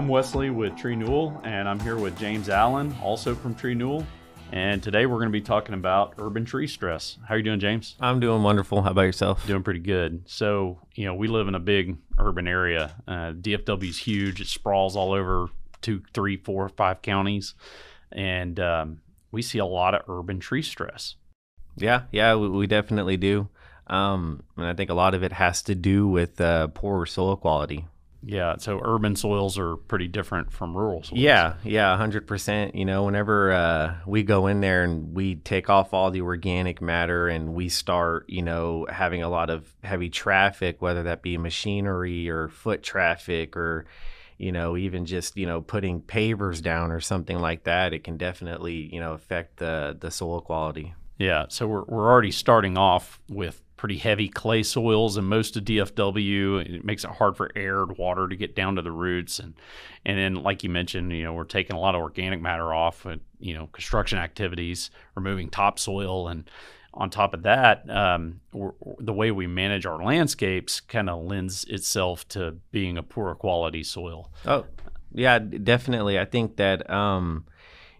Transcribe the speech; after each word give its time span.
I'm 0.00 0.08
Wesley 0.08 0.48
with 0.48 0.72
TreeNewal, 0.76 1.44
and 1.44 1.68
I'm 1.68 1.78
here 1.78 1.98
with 1.98 2.18
James 2.18 2.48
Allen, 2.48 2.96
also 3.02 3.34
from 3.34 3.54
TreeNewal. 3.54 4.02
And 4.50 4.82
today 4.82 5.04
we're 5.04 5.18
going 5.18 5.28
to 5.28 5.30
be 5.30 5.42
talking 5.42 5.74
about 5.74 6.14
urban 6.16 6.46
tree 6.46 6.68
stress. 6.68 7.18
How 7.28 7.34
are 7.34 7.36
you 7.36 7.44
doing, 7.44 7.60
James? 7.60 7.96
I'm 8.00 8.18
doing 8.18 8.42
wonderful. 8.42 8.80
How 8.80 8.92
about 8.92 9.02
yourself? 9.02 9.46
Doing 9.46 9.62
pretty 9.62 9.80
good. 9.80 10.22
So, 10.24 10.78
you 10.94 11.04
know, 11.04 11.14
we 11.14 11.28
live 11.28 11.48
in 11.48 11.54
a 11.54 11.60
big 11.60 11.98
urban 12.18 12.48
area. 12.48 12.96
Uh, 13.06 13.32
DFW 13.32 13.90
is 13.90 13.98
huge. 13.98 14.40
It 14.40 14.46
sprawls 14.46 14.96
all 14.96 15.12
over 15.12 15.48
two, 15.82 16.02
three, 16.14 16.38
four, 16.38 16.70
five 16.70 17.02
counties, 17.02 17.52
and 18.10 18.58
um, 18.58 19.02
we 19.30 19.42
see 19.42 19.58
a 19.58 19.66
lot 19.66 19.94
of 19.94 20.08
urban 20.08 20.40
tree 20.40 20.62
stress. 20.62 21.16
Yeah, 21.76 22.04
yeah, 22.10 22.36
we, 22.36 22.48
we 22.48 22.66
definitely 22.66 23.18
do. 23.18 23.50
Um, 23.86 24.44
and 24.56 24.64
I 24.64 24.72
think 24.72 24.88
a 24.88 24.94
lot 24.94 25.12
of 25.12 25.22
it 25.22 25.32
has 25.32 25.60
to 25.64 25.74
do 25.74 26.08
with 26.08 26.40
uh, 26.40 26.68
poor 26.68 27.04
soil 27.04 27.36
quality. 27.36 27.84
Yeah, 28.22 28.56
so 28.58 28.80
urban 28.82 29.16
soils 29.16 29.58
are 29.58 29.76
pretty 29.76 30.06
different 30.06 30.52
from 30.52 30.76
rural 30.76 31.02
soils. 31.02 31.18
Yeah, 31.18 31.54
yeah, 31.64 31.96
hundred 31.96 32.26
percent. 32.26 32.74
You 32.74 32.84
know, 32.84 33.04
whenever 33.04 33.52
uh, 33.52 33.94
we 34.06 34.22
go 34.22 34.46
in 34.46 34.60
there 34.60 34.84
and 34.84 35.14
we 35.14 35.36
take 35.36 35.70
off 35.70 35.94
all 35.94 36.10
the 36.10 36.20
organic 36.20 36.82
matter 36.82 37.28
and 37.28 37.54
we 37.54 37.68
start, 37.68 38.28
you 38.28 38.42
know, 38.42 38.86
having 38.90 39.22
a 39.22 39.28
lot 39.28 39.48
of 39.48 39.74
heavy 39.82 40.10
traffic, 40.10 40.82
whether 40.82 41.04
that 41.04 41.22
be 41.22 41.38
machinery 41.38 42.28
or 42.28 42.48
foot 42.48 42.82
traffic 42.82 43.56
or, 43.56 43.86
you 44.36 44.52
know, 44.52 44.76
even 44.76 45.06
just 45.06 45.36
you 45.36 45.46
know 45.46 45.62
putting 45.62 46.02
pavers 46.02 46.60
down 46.60 46.90
or 46.92 47.00
something 47.00 47.38
like 47.38 47.64
that, 47.64 47.94
it 47.94 48.04
can 48.04 48.18
definitely 48.18 48.92
you 48.92 49.00
know 49.00 49.14
affect 49.14 49.56
the 49.56 49.96
the 49.98 50.10
soil 50.10 50.40
quality. 50.42 50.94
Yeah, 51.18 51.46
so 51.48 51.66
we're 51.66 51.84
we're 51.84 52.10
already 52.10 52.32
starting 52.32 52.78
off 52.78 53.20
with 53.28 53.62
pretty 53.80 53.96
heavy 53.96 54.28
clay 54.28 54.62
soils 54.62 55.16
in 55.16 55.24
most 55.24 55.56
of 55.56 55.64
DFW. 55.64 56.62
It 56.66 56.84
makes 56.84 57.02
it 57.02 57.10
hard 57.12 57.34
for 57.34 57.50
air 57.56 57.82
and 57.82 57.96
water 57.96 58.28
to 58.28 58.36
get 58.36 58.54
down 58.54 58.76
to 58.76 58.82
the 58.82 58.92
roots, 58.92 59.38
and 59.38 59.54
and 60.04 60.18
then 60.18 60.34
like 60.34 60.62
you 60.62 60.68
mentioned, 60.68 61.10
you 61.12 61.24
know, 61.24 61.32
we're 61.32 61.44
taking 61.44 61.74
a 61.74 61.80
lot 61.80 61.94
of 61.94 62.02
organic 62.02 62.42
matter 62.42 62.74
off, 62.74 63.06
and 63.06 63.22
you 63.38 63.54
know, 63.54 63.68
construction 63.68 64.18
activities, 64.18 64.90
removing 65.14 65.48
topsoil, 65.48 66.28
and 66.28 66.50
on 66.92 67.08
top 67.08 67.32
of 67.32 67.44
that, 67.44 67.88
um, 67.88 68.40
the 68.98 69.14
way 69.14 69.30
we 69.30 69.46
manage 69.46 69.86
our 69.86 70.02
landscapes 70.02 70.80
kind 70.80 71.08
of 71.08 71.24
lends 71.24 71.64
itself 71.64 72.28
to 72.28 72.56
being 72.72 72.98
a 72.98 73.02
poorer 73.02 73.34
quality 73.34 73.82
soil. 73.82 74.30
Oh, 74.44 74.66
yeah, 75.14 75.38
definitely. 75.38 76.18
I 76.18 76.26
think 76.26 76.56
that. 76.56 76.88
Um, 76.90 77.46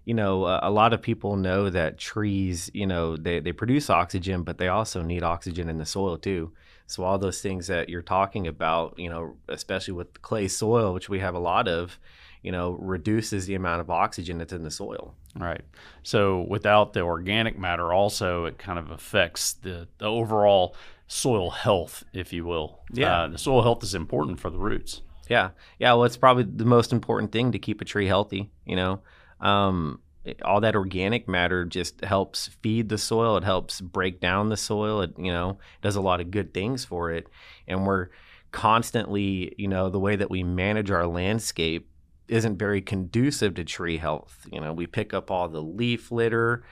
you 0.04 0.14
know, 0.14 0.46
a 0.62 0.70
lot 0.70 0.92
of 0.92 1.02
people 1.02 1.36
know 1.36 1.70
that 1.70 1.98
trees, 1.98 2.70
you 2.72 2.86
know, 2.86 3.16
they, 3.16 3.40
they 3.40 3.52
produce 3.52 3.90
oxygen, 3.90 4.42
but 4.42 4.58
they 4.58 4.68
also 4.68 5.02
need 5.02 5.22
oxygen 5.22 5.68
in 5.68 5.78
the 5.78 5.86
soil 5.86 6.16
too. 6.16 6.52
So 6.86 7.04
all 7.04 7.18
those 7.18 7.40
things 7.40 7.68
that 7.68 7.88
you're 7.88 8.02
talking 8.02 8.46
about, 8.46 8.98
you 8.98 9.10
know, 9.10 9.36
especially 9.48 9.94
with 9.94 10.20
clay 10.22 10.48
soil, 10.48 10.92
which 10.92 11.08
we 11.08 11.20
have 11.20 11.34
a 11.34 11.38
lot 11.38 11.68
of, 11.68 11.98
you 12.42 12.50
know, 12.50 12.72
reduces 12.72 13.46
the 13.46 13.54
amount 13.54 13.80
of 13.80 13.90
oxygen 13.90 14.38
that's 14.38 14.52
in 14.52 14.64
the 14.64 14.70
soil. 14.70 15.14
Right. 15.36 15.62
So 16.02 16.46
without 16.48 16.92
the 16.92 17.02
organic 17.02 17.58
matter, 17.58 17.92
also 17.92 18.46
it 18.46 18.58
kind 18.58 18.78
of 18.78 18.90
affects 18.90 19.52
the, 19.52 19.86
the 19.98 20.06
overall 20.06 20.74
soil 21.06 21.50
health, 21.50 22.02
if 22.12 22.32
you 22.32 22.44
will. 22.44 22.80
Yeah. 22.92 23.22
Uh, 23.22 23.28
the 23.28 23.38
soil 23.38 23.62
health 23.62 23.84
is 23.84 23.94
important 23.94 24.40
for 24.40 24.50
the 24.50 24.58
roots. 24.58 25.02
Yeah. 25.28 25.50
Yeah. 25.78 25.92
Well, 25.92 26.04
it's 26.04 26.16
probably 26.16 26.44
the 26.44 26.64
most 26.64 26.92
important 26.92 27.30
thing 27.30 27.52
to 27.52 27.58
keep 27.58 27.80
a 27.80 27.84
tree 27.84 28.06
healthy, 28.06 28.50
you 28.64 28.74
know 28.74 29.02
um, 29.40 30.00
all 30.44 30.60
that 30.60 30.76
organic 30.76 31.28
matter 31.28 31.64
just 31.64 32.04
helps 32.04 32.48
feed 32.62 32.88
the 32.88 32.98
soil. 32.98 33.36
It 33.36 33.44
helps 33.44 33.80
break 33.80 34.20
down 34.20 34.48
the 34.48 34.56
soil. 34.56 35.00
It 35.00 35.14
you 35.18 35.32
know 35.32 35.58
does 35.82 35.96
a 35.96 36.00
lot 36.00 36.20
of 36.20 36.30
good 36.30 36.52
things 36.52 36.84
for 36.84 37.10
it, 37.10 37.28
and 37.66 37.86
we're 37.86 38.08
constantly 38.52 39.54
you 39.56 39.68
know 39.68 39.88
the 39.88 40.00
way 40.00 40.16
that 40.16 40.30
we 40.30 40.42
manage 40.42 40.90
our 40.90 41.06
landscape 41.06 41.88
isn't 42.28 42.58
very 42.58 42.80
conducive 42.80 43.54
to 43.54 43.64
tree 43.64 43.96
health. 43.96 44.46
You 44.52 44.60
know 44.60 44.72
we 44.72 44.86
pick 44.86 45.14
up 45.14 45.30
all 45.30 45.48
the 45.48 45.62
leaf 45.62 46.12
litter. 46.12 46.64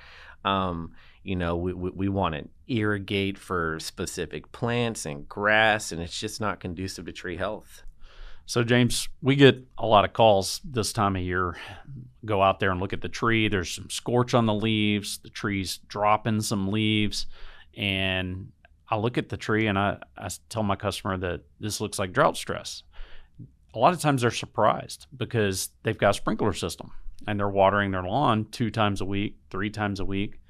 Um, 0.45 0.93
you 1.23 1.37
know 1.37 1.57
we, 1.57 1.73
we, 1.73 1.91
we 1.91 2.09
want 2.09 2.35
to 2.35 2.49
irrigate 2.69 3.39
for 3.39 3.79
specific 3.81 4.53
plants 4.53 5.07
and 5.07 5.27
grass, 5.29 5.91
and 5.91 6.03
it's 6.03 6.19
just 6.19 6.41
not 6.41 6.61
conducive 6.61 7.07
to 7.07 7.13
tree 7.13 7.39
health. 7.39 7.83
So, 8.49 8.65
James, 8.65 9.11
we 9.21 9.37
get 9.37 9.63
a 9.77 9.87
lot 9.87 10.07
of 10.07 10.15
calls 10.15 10.63
this 10.65 10.95
time 10.95 11.17
of 11.17 11.23
year. 11.23 11.59
Go 12.25 12.43
out 12.43 12.61
there 12.61 12.71
and 12.71 12.81
look 12.81 12.95
at 12.95 13.03
the 13.03 13.09
tree. 13.11 13.47
There's 13.47 13.71
some 13.71 13.91
scorch 13.91 14.33
on 14.33 14.47
the 14.47 14.55
leaves. 14.55 15.19
The 15.19 15.29
tree's 15.29 15.81
dropping 15.87 16.41
some 16.41 16.69
leaves. 16.73 17.27
And 17.77 18.51
I 18.89 18.97
look 18.97 19.19
at 19.19 19.29
the 19.29 19.37
tree 19.37 19.67
and 19.67 19.79
I, 19.79 19.99
I 20.17 20.31
tell 20.49 20.63
my 20.63 20.77
customer 20.77 21.19
that 21.19 21.43
this 21.61 21.79
looks 21.79 21.99
like 21.99 22.15
drought 22.15 22.39
stress. 22.39 22.85
A 23.75 23.79
lot 23.79 23.93
of 23.93 24.01
times 24.01 24.23
they're 24.23 24.31
surprised 24.31 25.09
because 25.15 25.69
they've 25.83 25.99
got 25.99 26.11
a 26.11 26.15
sprinkler 26.15 26.55
system 26.55 26.93
and 27.27 27.39
they're 27.39 27.51
watering 27.51 27.91
their 27.91 28.03
lawn 28.03 28.47
two 28.51 28.71
times 28.71 29.03
a 29.03 29.05
week, 29.05 29.37
three 29.51 29.69
times 29.69 30.01
a 30.01 30.07
week 30.07 30.41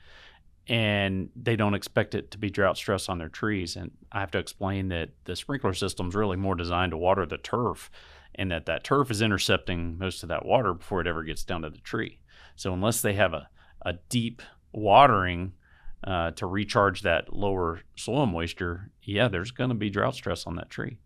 and 0.69 1.31
they 1.35 1.57
don't 1.57 1.75
expect 1.75 2.15
it 2.15 2.31
to 2.33 2.39
be 2.39 2.51
drought 2.51 2.77
stress 2.77 3.09
on 3.09 3.19
their 3.19 3.31
trees. 3.31 3.75
And 3.75 3.91
I 4.13 4.21
have 4.21 4.31
to 4.33 4.39
explain 4.39 4.89
that 4.89 5.11
the 5.25 5.35
sprinkler 5.35 5.73
system 5.73 6.09
is 6.09 6.15
really 6.15 6.37
more 6.37 6.55
designed 6.55 6.91
to 6.91 6.99
water 6.99 7.25
the 7.25 7.39
turf, 7.39 7.91
and 8.35 8.51
that 8.51 8.67
that 8.67 8.85
turf 8.85 9.11
is 9.11 9.23
intercepting 9.23 9.99
most 9.99 10.23
of 10.23 10.29
that 10.29 10.45
water 10.45 10.75
before 10.75 11.01
it 11.01 11.07
ever 11.07 11.25
gets 11.25 11.43
down 11.43 11.63
to 11.63 11.71
the 11.71 11.79
tree. 11.79 12.19
So 12.55 12.73
unless 12.73 13.01
they 13.01 13.15
have 13.15 13.33
a, 13.33 13.49
a 13.83 13.95
deep 14.09 14.43
watering 14.73 15.55
uh, 16.05 16.33
to 16.33 16.47
recharge 16.47 17.03
that 17.03 17.33
lower 17.33 17.81
soil 17.97 18.27
moisture, 18.27 18.91
yeah, 19.03 19.29
there's 19.29 19.51
going 19.51 19.71
to 19.71 19.75
be 19.75 19.91
drought 19.91 20.15
stress 20.15 20.47
on 20.47 20.57
that 20.57 20.71
tree. 20.71 20.99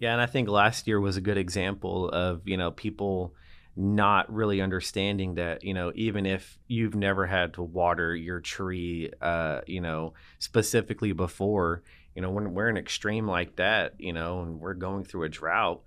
Yeah, 0.00 0.12
and 0.12 0.20
I 0.20 0.26
think 0.26 0.48
last 0.48 0.86
year 0.86 1.00
was 1.00 1.16
a 1.16 1.20
good 1.20 1.38
example 1.38 2.08
of 2.10 2.46
you 2.46 2.56
know 2.56 2.70
people 2.70 3.34
not 3.78 4.32
really 4.32 4.60
understanding 4.60 5.36
that 5.36 5.62
you 5.62 5.72
know 5.72 5.92
even 5.94 6.26
if 6.26 6.58
you've 6.66 6.96
never 6.96 7.26
had 7.26 7.54
to 7.54 7.62
water 7.62 8.14
your 8.14 8.40
tree 8.40 9.08
uh, 9.22 9.60
you 9.68 9.80
know 9.80 10.12
specifically 10.40 11.12
before 11.12 11.84
you 12.16 12.20
know 12.20 12.30
when 12.30 12.54
we're 12.54 12.68
an 12.68 12.76
extreme 12.76 13.28
like 13.28 13.54
that 13.54 13.94
you 13.98 14.12
know 14.12 14.42
and 14.42 14.58
we're 14.58 14.74
going 14.74 15.04
through 15.04 15.22
a 15.22 15.28
drought 15.28 15.80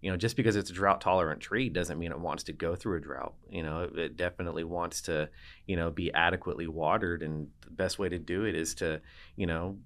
you 0.00 0.08
know 0.08 0.16
just 0.16 0.36
because 0.36 0.54
it's 0.54 0.70
a 0.70 0.72
drought 0.72 1.00
tolerant 1.00 1.40
tree 1.40 1.68
doesn't 1.68 1.98
mean 1.98 2.12
it 2.12 2.20
wants 2.20 2.44
to 2.44 2.52
go 2.52 2.76
through 2.76 2.98
a 2.98 3.00
drought. 3.00 3.34
You 3.50 3.64
know 3.64 3.80
it, 3.82 3.98
it 3.98 4.16
definitely 4.16 4.62
wants 4.62 5.02
to 5.02 5.28
you 5.66 5.74
know 5.74 5.90
be 5.90 6.12
adequately 6.12 6.68
watered 6.68 7.24
and 7.24 7.48
the 7.62 7.70
best 7.70 7.98
way 7.98 8.08
to 8.08 8.20
do 8.20 8.44
it 8.44 8.54
is 8.54 8.74
to 8.76 9.00
you 9.34 9.46
know 9.46 9.78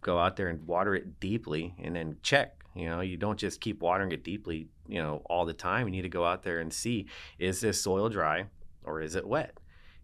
go 0.00 0.18
out 0.18 0.34
there 0.34 0.48
and 0.48 0.66
water 0.66 0.96
it 0.96 1.20
deeply 1.20 1.74
and 1.80 1.94
then 1.94 2.16
check 2.22 2.63
you 2.74 2.88
know, 2.88 3.00
you 3.00 3.16
don't 3.16 3.38
just 3.38 3.60
keep 3.60 3.80
watering 3.80 4.12
it 4.12 4.24
deeply, 4.24 4.68
you 4.86 5.00
know, 5.00 5.22
all 5.26 5.44
the 5.44 5.52
time. 5.52 5.86
You 5.86 5.92
need 5.92 6.02
to 6.02 6.08
go 6.08 6.24
out 6.24 6.42
there 6.42 6.60
and 6.60 6.72
see 6.72 7.06
is 7.38 7.60
this 7.60 7.80
soil 7.80 8.08
dry 8.08 8.46
or 8.84 9.00
is 9.00 9.14
it 9.14 9.26
wet? 9.26 9.58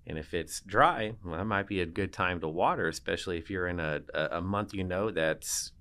And 0.06 0.18
if 0.18 0.32
it's 0.34 0.60
dry, 0.60 1.14
well, 1.24 1.36
that 1.36 1.44
might 1.44 1.66
be 1.66 1.80
a 1.80 1.86
good 1.86 2.12
time 2.12 2.40
to 2.40 2.48
water, 2.48 2.88
especially 2.88 3.38
if 3.38 3.50
you're 3.50 3.68
in 3.68 3.80
a, 3.80 4.00
a 4.14 4.40
month 4.40 4.72
you 4.72 4.84
know 4.84 5.10
that's 5.10 5.72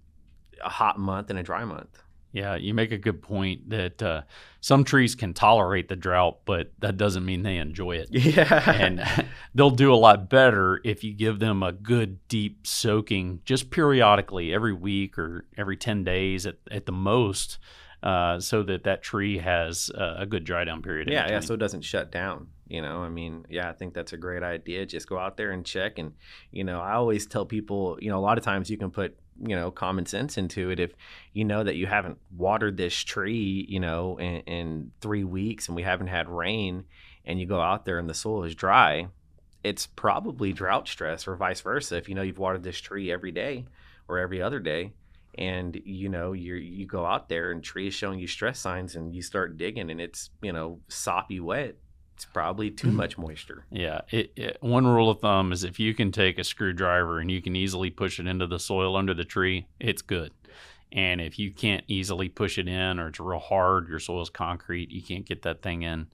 a 0.63 0.69
hot 0.69 0.99
month 0.99 1.29
and 1.29 1.39
a 1.39 1.43
dry 1.43 1.63
month. 1.63 2.03
Yeah, 2.31 2.55
you 2.55 2.75
make 2.75 2.91
a 2.91 2.97
good 2.97 3.21
point 3.23 3.69
that 3.71 4.01
uh, 4.03 4.21
some 4.61 4.83
trees 4.83 5.15
can 5.15 5.33
tolerate 5.33 5.89
the 5.89 5.95
drought, 5.95 6.39
but 6.45 6.71
that 6.79 6.95
doesn't 6.95 7.25
mean 7.25 7.41
they 7.41 7.57
enjoy 7.57 7.97
it. 7.97 8.09
Yeah. 8.29 8.71
and 8.71 9.03
they'll 9.55 9.71
do 9.71 9.91
a 9.91 9.95
lot 9.95 10.29
better 10.29 10.79
if 10.83 11.03
you 11.03 11.13
give 11.13 11.39
them 11.39 11.63
a 11.63 11.71
good 11.71 12.27
deep 12.27 12.67
soaking 12.67 13.41
just 13.45 13.71
periodically, 13.71 14.53
every 14.53 14.73
week 14.73 15.17
or 15.17 15.45
every 15.57 15.75
10 15.75 16.03
days 16.03 16.45
at, 16.45 16.57
at 16.69 16.85
the 16.85 16.91
most, 16.91 17.57
uh, 18.03 18.39
so 18.39 18.61
that 18.63 18.83
that 18.83 19.01
tree 19.01 19.39
has 19.39 19.89
a 19.95 20.25
good 20.25 20.43
dry 20.43 20.63
down 20.63 20.81
period. 20.81 21.09
Yeah, 21.09 21.27
yeah, 21.29 21.39
so 21.39 21.55
it 21.55 21.59
doesn't 21.59 21.81
shut 21.81 22.11
down. 22.11 22.47
You 22.67 22.83
know, 22.83 23.01
I 23.01 23.09
mean, 23.09 23.45
yeah, 23.49 23.69
I 23.69 23.73
think 23.73 23.95
that's 23.95 24.13
a 24.13 24.17
great 24.17 24.43
idea. 24.43 24.85
Just 24.85 25.09
go 25.09 25.17
out 25.17 25.35
there 25.35 25.51
and 25.51 25.65
check. 25.65 25.97
And, 25.97 26.13
you 26.51 26.63
know, 26.63 26.79
I 26.79 26.93
always 26.93 27.25
tell 27.25 27.45
people, 27.45 27.97
you 27.99 28.11
know, 28.11 28.19
a 28.19 28.21
lot 28.21 28.37
of 28.37 28.43
times 28.43 28.69
you 28.69 28.77
can 28.77 28.91
put 28.91 29.17
you 29.41 29.55
know 29.55 29.71
common 29.71 30.05
sense 30.05 30.37
into 30.37 30.69
it. 30.69 30.79
If 30.79 30.91
you 31.33 31.45
know 31.45 31.63
that 31.63 31.75
you 31.75 31.87
haven't 31.87 32.17
watered 32.35 32.77
this 32.77 32.95
tree 32.95 33.65
you 33.67 33.79
know 33.79 34.17
in, 34.17 34.41
in, 34.41 34.91
three 35.01 35.23
weeks 35.23 35.67
and 35.67 35.75
we 35.75 35.83
haven't 35.83 36.07
had 36.07 36.29
rain 36.29 36.85
and 37.25 37.39
you 37.39 37.45
go 37.45 37.61
out 37.61 37.85
there 37.85 37.99
and 37.99 38.09
the 38.09 38.13
soil 38.13 38.43
is 38.43 38.55
dry 38.55 39.07
it's 39.63 39.87
probably 39.87 40.53
drought 40.53 40.87
stress 40.87 41.27
or 41.27 41.35
vice 41.35 41.61
versa. 41.61 41.97
If 41.97 42.07
you 42.07 42.15
know 42.15 42.21
you've 42.21 42.39
watered 42.39 42.63
this 42.63 42.79
tree 42.79 43.11
every 43.11 43.31
day 43.31 43.65
or 44.07 44.17
every 44.17 44.41
other 44.41 44.59
day 44.59 44.93
and 45.37 45.79
you 45.85 46.09
know 46.09 46.33
you 46.33 46.55
you 46.55 46.85
go 46.85 47.05
out 47.05 47.29
there 47.29 47.51
and 47.51 47.63
tree 47.63 47.87
is 47.87 47.93
showing 47.93 48.19
you 48.19 48.27
stress 48.27 48.59
signs 48.59 48.95
and 48.95 49.13
you 49.13 49.21
start 49.21 49.57
digging 49.57 49.89
and 49.89 50.01
it's 50.01 50.31
you 50.41 50.51
know 50.51 50.79
soppy 50.87 51.39
wet 51.39 51.75
it's 52.19 52.25
probably 52.25 52.69
too 52.69 52.87
mm-hmm. 52.87 52.97
much 52.97 53.17
moisture. 53.17 53.63
Yeah. 53.71 54.01
It, 54.09 54.33
it, 54.35 54.57
one 54.59 54.85
rule 54.85 55.09
of 55.09 55.21
thumb 55.21 55.53
is 55.53 55.63
if 55.63 55.79
you 55.79 55.93
can 55.93 56.11
take 56.11 56.37
a 56.37 56.43
screwdriver 56.43 57.19
and 57.19 57.31
you 57.31 57.41
can 57.41 57.55
easily 57.55 57.89
push 57.89 58.19
it 58.19 58.27
into 58.27 58.45
the 58.45 58.59
soil 58.59 58.97
under 58.97 59.13
the 59.13 59.23
tree, 59.23 59.67
it's 59.79 60.01
good. 60.01 60.33
And 60.91 61.21
if 61.21 61.39
you 61.39 61.49
can't 61.49 61.85
easily 61.87 62.27
push 62.27 62.57
it 62.57 62.67
in 62.67 62.99
or 62.99 63.07
it's 63.07 63.21
real 63.21 63.39
hard, 63.39 63.87
your 63.87 63.99
soil's 63.99 64.29
concrete, 64.29 64.91
you 64.91 65.01
can't 65.01 65.25
get 65.25 65.43
that 65.43 65.61
thing 65.61 65.83
in, 65.83 66.07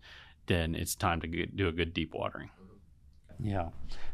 then 0.45 0.75
it's 0.75 0.93
time 0.93 1.21
to 1.21 1.27
get, 1.27 1.57
do 1.57 1.67
a 1.67 1.71
good 1.71 1.91
deep 1.91 2.13
watering. 2.13 2.51
Yeah. 3.39 3.69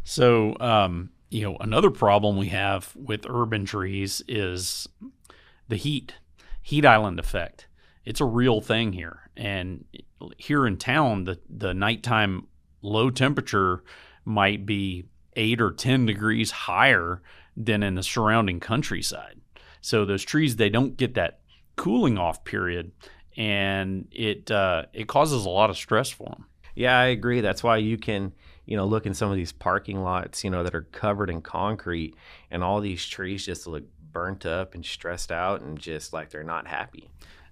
So, 0.05 0.55
um, 0.61 1.09
you 1.29 1.41
know, 1.41 1.57
another 1.59 1.91
problem 1.91 2.37
we 2.37 2.47
have 2.47 2.95
with 2.95 3.25
urban 3.27 3.65
trees 3.65 4.21
is 4.29 4.87
the 5.67 5.75
heat, 5.75 6.13
heat 6.61 6.85
island 6.85 7.19
effect. 7.19 7.67
It's 8.05 8.21
a 8.21 8.25
real 8.25 8.61
thing 8.61 8.93
here. 8.93 9.29
And 9.35 9.83
here 10.37 10.65
in 10.67 10.77
town, 10.77 11.25
the 11.25 11.39
the 11.49 11.73
nighttime 11.73 12.47
low 12.81 13.09
temperature 13.09 13.83
might 14.25 14.65
be 14.65 15.05
eight 15.35 15.61
or 15.61 15.71
ten 15.71 16.05
degrees 16.05 16.51
higher 16.51 17.21
than 17.55 17.83
in 17.83 17.95
the 17.95 18.03
surrounding 18.03 18.59
countryside. 18.59 19.39
So 19.81 20.05
those 20.05 20.23
trees 20.23 20.55
they 20.55 20.69
don't 20.69 20.97
get 20.97 21.15
that 21.15 21.39
cooling 21.75 22.17
off 22.17 22.43
period, 22.43 22.91
and 23.37 24.07
it 24.11 24.51
uh, 24.51 24.85
it 24.93 25.07
causes 25.07 25.45
a 25.45 25.49
lot 25.49 25.69
of 25.69 25.77
stress 25.77 26.09
for 26.09 26.29
them. 26.29 26.45
Yeah, 26.75 26.97
I 26.97 27.05
agree. 27.05 27.41
That's 27.41 27.63
why 27.63 27.77
you 27.77 27.97
can, 27.97 28.31
you 28.65 28.77
know, 28.77 28.85
look 28.85 29.05
in 29.05 29.13
some 29.13 29.29
of 29.29 29.35
these 29.35 29.51
parking 29.51 30.01
lots, 30.03 30.43
you 30.43 30.49
know, 30.49 30.63
that 30.63 30.75
are 30.75 30.83
covered 30.83 31.29
in 31.29 31.41
concrete, 31.41 32.15
and 32.49 32.63
all 32.63 32.79
these 32.79 33.05
trees 33.05 33.45
just 33.45 33.67
look 33.67 33.83
burnt 34.11 34.45
up 34.45 34.75
and 34.75 34.85
stressed 34.85 35.31
out, 35.31 35.61
and 35.61 35.79
just 35.79 36.13
like 36.13 36.29
they're 36.29 36.43
not 36.43 36.67
happy. 36.67 37.09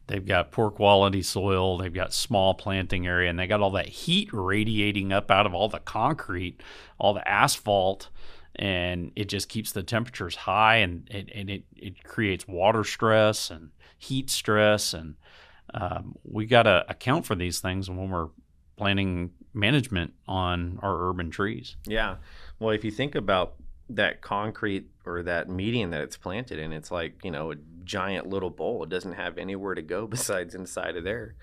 They've 0.10 0.26
got 0.26 0.52
poor 0.52 0.72
quality 0.72 1.22
soil. 1.22 1.78
They've 1.78 1.94
got 1.94 2.14
small 2.14 2.56
planting 2.56 3.06
area, 3.06 3.30
and 3.30 3.38
they 3.38 3.46
got 3.46 3.62
all 3.62 3.70
that 3.72 3.90
heat 3.90 4.30
radiating 4.34 5.14
up 5.14 5.30
out 5.30 5.46
of 5.46 5.54
all 5.54 5.70
the 5.70 5.78
concrete, 5.78 6.64
all 6.98 7.14
the 7.14 7.28
asphalt, 7.28 8.10
and 8.56 9.12
it 9.16 9.30
just 9.30 9.50
keeps 9.50 9.72
the 9.72 9.84
temperatures 9.84 10.36
high, 10.36 10.78
and 10.78 11.08
it, 11.12 11.30
and 11.36 11.52
it, 11.52 11.64
it 11.76 12.04
creates 12.04 12.48
water 12.48 12.84
stress 12.84 13.52
and 13.52 13.70
heat 14.00 14.32
stress, 14.32 14.96
and 14.96 15.14
um, 15.76 16.16
we 16.24 16.48
got 16.48 16.64
to 16.64 16.84
account 16.90 17.28
for 17.28 17.36
these 17.36 17.60
things 17.60 17.88
when 17.88 18.10
we're 18.10 18.30
planning 18.78 19.30
management 19.54 20.14
on 20.28 20.80
our 20.82 21.10
urban 21.10 21.30
trees. 21.30 21.76
Yeah. 21.86 22.16
Well, 22.58 22.72
if 22.72 22.84
you 22.84 22.90
think 22.90 23.14
about 23.14 23.54
that 23.90 24.22
concrete 24.22 24.88
or 25.06 25.22
that 25.24 25.50
median 25.50 25.92
that 25.92 26.02
it's 26.02 26.18
planted 26.18 26.58
in, 26.58 26.74
it's 26.74 26.90
like, 26.90 27.24
you 27.24 27.30
know, 27.30 27.54
giant 27.90 28.28
little 28.28 28.52
bowl. 28.52 28.84
It 28.84 28.90
doesn't 28.90 29.14
have 29.14 29.38
anywhere 29.38 29.76
to 29.76 29.82
go 29.82 30.08
besides 30.16 30.56
inside 30.56 30.96
of 30.96 31.04
there. 31.04 31.36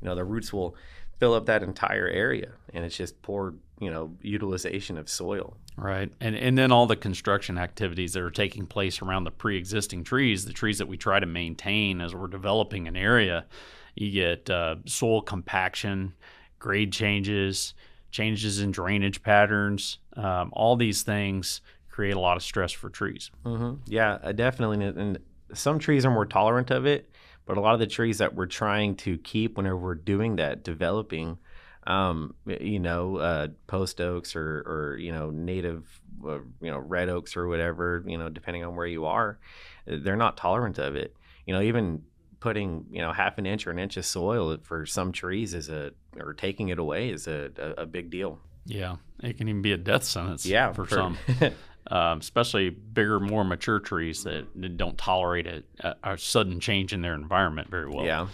You 0.00 0.08
know, 0.08 0.14
the 0.14 0.24
roots 0.24 0.52
will 0.52 0.76
fill 1.18 1.32
up 1.32 1.46
that 1.46 1.62
entire 1.62 2.06
area 2.06 2.52
and 2.74 2.84
it's 2.84 2.96
just 2.96 3.22
poor, 3.22 3.54
you 3.80 3.90
know, 3.90 4.14
utilization 4.20 4.98
of 4.98 5.08
soil. 5.08 5.56
Right. 5.78 6.12
And 6.20 6.36
and 6.36 6.56
then 6.56 6.70
all 6.70 6.86
the 6.86 6.96
construction 6.96 7.58
activities 7.58 8.12
that 8.12 8.22
are 8.22 8.30
taking 8.30 8.66
place 8.66 9.02
around 9.02 9.24
the 9.24 9.30
pre-existing 9.30 10.04
trees, 10.04 10.44
the 10.44 10.52
trees 10.52 10.78
that 10.78 10.88
we 10.88 10.96
try 10.96 11.18
to 11.18 11.26
maintain 11.26 12.00
as 12.00 12.14
we're 12.14 12.28
developing 12.28 12.86
an 12.86 12.96
area, 12.96 13.46
you 13.94 14.10
get 14.10 14.48
uh, 14.50 14.76
soil 14.84 15.22
compaction, 15.22 16.14
grade 16.58 16.92
changes, 16.92 17.74
changes 18.10 18.60
in 18.60 18.70
drainage 18.70 19.22
patterns, 19.22 19.98
um, 20.16 20.50
all 20.52 20.76
these 20.76 21.02
things 21.02 21.60
create 21.90 22.14
a 22.14 22.20
lot 22.20 22.36
of 22.36 22.42
stress 22.42 22.72
for 22.72 22.90
trees. 22.90 23.30
Mm-hmm. 23.44 23.80
Yeah, 23.86 24.18
uh, 24.22 24.32
definitely. 24.32 24.84
And 24.84 25.18
some 25.54 25.78
trees 25.78 26.04
are 26.04 26.10
more 26.10 26.26
tolerant 26.26 26.70
of 26.70 26.86
it, 26.86 27.10
but 27.44 27.56
a 27.56 27.60
lot 27.60 27.74
of 27.74 27.80
the 27.80 27.86
trees 27.86 28.18
that 28.18 28.34
we're 28.34 28.46
trying 28.46 28.96
to 28.96 29.18
keep 29.18 29.56
whenever 29.56 29.76
we're 29.76 29.94
doing 29.94 30.36
that 30.36 30.64
developing, 30.64 31.38
um, 31.86 32.34
you 32.46 32.80
know, 32.80 33.16
uh, 33.16 33.48
post 33.66 34.00
oaks 34.00 34.34
or, 34.34 34.58
or 34.66 34.96
you 34.98 35.12
know 35.12 35.30
native, 35.30 36.00
uh, 36.26 36.38
you 36.60 36.70
know 36.70 36.78
red 36.78 37.08
oaks 37.08 37.36
or 37.36 37.46
whatever, 37.46 38.02
you 38.06 38.18
know, 38.18 38.28
depending 38.28 38.64
on 38.64 38.74
where 38.74 38.86
you 38.86 39.06
are, 39.06 39.38
they're 39.86 40.16
not 40.16 40.36
tolerant 40.36 40.78
of 40.78 40.96
it. 40.96 41.16
You 41.46 41.54
know, 41.54 41.62
even 41.62 42.02
putting 42.40 42.86
you 42.90 43.00
know 43.00 43.12
half 43.12 43.38
an 43.38 43.46
inch 43.46 43.66
or 43.66 43.70
an 43.70 43.78
inch 43.78 43.96
of 43.96 44.04
soil 44.04 44.56
for 44.62 44.84
some 44.84 45.12
trees 45.12 45.54
is 45.54 45.68
a 45.68 45.92
or 46.18 46.34
taking 46.34 46.68
it 46.68 46.78
away 46.78 47.10
is 47.10 47.26
a, 47.28 47.50
a, 47.58 47.82
a 47.82 47.86
big 47.86 48.10
deal. 48.10 48.40
Yeah, 48.64 48.96
it 49.22 49.38
can 49.38 49.48
even 49.48 49.62
be 49.62 49.72
a 49.72 49.76
death 49.76 50.02
sentence. 50.02 50.44
Yeah, 50.44 50.72
for, 50.72 50.84
for 50.84 50.94
some. 50.94 51.18
um, 51.90 52.18
especially 52.18 52.70
bigger, 52.70 53.20
more 53.20 53.44
mature 53.44 53.78
trees 53.78 54.24
that 54.24 54.76
don't 54.76 54.98
tolerate 54.98 55.46
a, 55.46 55.96
a, 56.02 56.18
sudden 56.18 56.60
change 56.60 56.92
in 56.92 57.02
their 57.02 57.14
environment 57.14 57.70
very 57.70 57.88
well. 57.88 58.04
Yeah. 58.04 58.26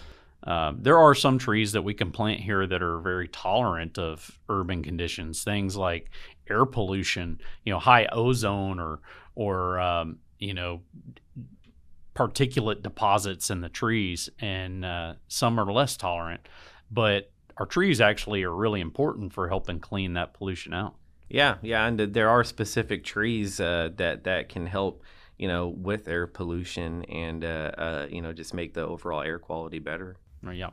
Um, 0.45 0.79
there 0.81 0.99
are 0.99 1.15
some 1.15 1.39
trees 1.39 1.73
that 1.73 1.83
we 1.83 1.95
can 1.95 2.11
plant 2.11 2.41
here 2.41 2.67
that 2.67 2.83
are 2.83 2.99
very 2.99 3.29
tolerant 3.29 3.99
of 3.99 4.39
urban 4.49 4.83
conditions. 4.83 5.45
Things 5.45 5.77
like 5.77 6.11
air 6.51 6.67
pollution, 6.67 7.41
you 7.65 7.73
know, 7.73 7.79
high 7.79 8.07
ozone 8.11 8.81
or 8.81 9.01
or 9.35 9.79
um, 9.81 10.19
you 10.39 10.55
know 10.55 10.83
particulate 12.15 12.83
deposits 12.83 13.51
in 13.51 13.61
the 13.61 13.69
trees, 13.69 14.29
and 14.41 14.85
uh, 14.85 15.15
some 15.29 15.59
are 15.59 15.73
less 15.73 15.97
tolerant. 15.97 16.47
But 16.91 17.31
our 17.57 17.67
trees 17.67 18.01
actually 18.01 18.43
are 18.43 18.55
really 18.55 18.81
important 18.81 19.33
for 19.33 19.49
helping 19.49 19.81
clean 19.81 20.15
that 20.15 20.35
pollution 20.35 20.75
out. 20.75 20.95
Yeah, 21.33 21.57
yeah, 21.63 21.87
and 21.87 21.99
there 21.99 22.29
are 22.29 22.45
specific 22.45 23.05
trees 23.05 23.59
uh, 23.59 23.89
that 23.97 24.25
that 24.25 24.51
can 24.51 24.67
help, 24.67 25.03
you 25.39 25.49
know, 25.49 25.69
with 25.69 26.07
air 26.07 26.27
pollution 26.27 27.05
and 27.05 27.43
uh, 27.43 27.73
uh, 27.79 28.07
you 28.11 28.21
know 28.21 28.35
just 28.35 28.53
make 28.53 28.75
the 28.75 28.83
overall 28.83 29.23
air 29.23 29.39
quality 29.39 29.79
better. 29.79 30.17
Oh, 30.47 30.51
yeah. 30.51 30.71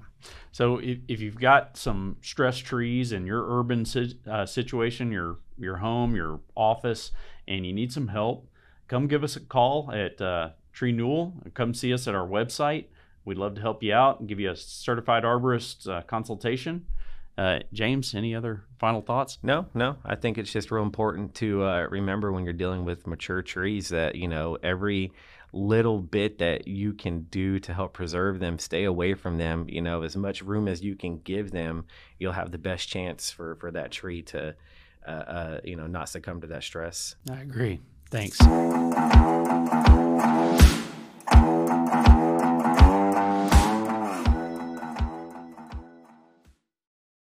So 0.51 0.79
if, 0.79 0.97
if 1.07 1.21
you've 1.21 1.39
got 1.39 1.77
some 1.77 2.17
stress 2.21 2.57
trees 2.57 3.13
in 3.13 3.25
your 3.25 3.59
urban 3.59 3.85
si- 3.85 4.19
uh, 4.29 4.45
situation, 4.45 5.13
your 5.13 5.37
your 5.57 5.77
home, 5.77 6.13
your 6.13 6.41
office, 6.55 7.11
and 7.47 7.65
you 7.65 7.71
need 7.71 7.93
some 7.93 8.09
help, 8.09 8.49
come 8.89 9.07
give 9.07 9.23
us 9.23 9.37
a 9.37 9.39
call 9.39 9.89
at 9.93 10.19
uh, 10.19 10.49
TreeNewal. 10.75 11.53
Come 11.53 11.73
see 11.73 11.93
us 11.93 12.05
at 12.05 12.15
our 12.15 12.27
website. 12.27 12.85
We'd 13.23 13.37
love 13.37 13.55
to 13.55 13.61
help 13.61 13.81
you 13.81 13.93
out 13.93 14.19
and 14.19 14.27
give 14.27 14.41
you 14.41 14.51
a 14.51 14.57
certified 14.57 15.23
arborist 15.23 15.89
uh, 15.89 16.01
consultation. 16.01 16.85
Uh, 17.39 17.59
James, 17.71 18.13
any 18.15 18.35
other 18.35 18.65
final 18.79 19.01
thoughts? 19.01 19.37
No, 19.41 19.65
no. 19.73 19.95
I 20.03 20.15
think 20.15 20.37
it's 20.37 20.51
just 20.51 20.71
real 20.71 20.83
important 20.83 21.33
to 21.35 21.63
uh, 21.63 21.87
remember 21.89 22.33
when 22.33 22.43
you're 22.43 22.51
dealing 22.51 22.83
with 22.83 23.07
mature 23.07 23.41
trees 23.41 23.87
that 23.89 24.15
you 24.15 24.27
know 24.27 24.57
every 24.61 25.13
little 25.53 26.01
bit 26.01 26.39
that 26.39 26.67
you 26.67 26.91
can 26.91 27.21
do 27.31 27.57
to 27.59 27.73
help 27.73 27.93
preserve 27.93 28.39
them, 28.39 28.59
stay 28.59 28.83
away 28.83 29.13
from 29.13 29.37
them. 29.37 29.67
You 29.69 29.81
know, 29.81 30.01
as 30.03 30.17
much 30.17 30.41
room 30.41 30.67
as 30.67 30.83
you 30.83 30.97
can 30.97 31.19
give 31.19 31.51
them, 31.51 31.85
you'll 32.17 32.33
have 32.33 32.51
the 32.51 32.57
best 32.57 32.89
chance 32.89 33.31
for 33.31 33.55
for 33.55 33.71
that 33.71 33.91
tree 33.91 34.21
to, 34.23 34.53
uh, 35.07 35.09
uh, 35.09 35.59
you 35.63 35.77
know, 35.77 35.87
not 35.87 36.09
succumb 36.09 36.41
to 36.41 36.47
that 36.47 36.63
stress. 36.63 37.15
I 37.31 37.39
agree. 37.39 37.79
Thanks. 38.11 38.37